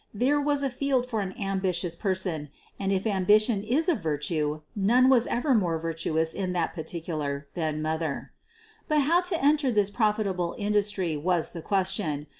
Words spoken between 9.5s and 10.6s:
this profitable